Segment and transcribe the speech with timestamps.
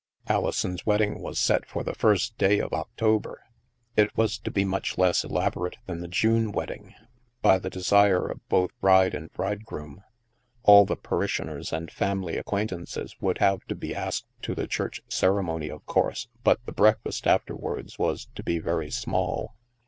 [0.27, 3.43] Ali son's wedding was set for the first day of October.
[3.95, 6.95] It was to be much less elaborate than the June wed ding,
[7.43, 10.01] by the desire of both bride and bridegroom.
[10.63, 15.69] All the parishioners and family acquaintances would have to be asked to the Church ceremony,
[15.69, 19.53] of course, but the breakfast afterwards was to be very small.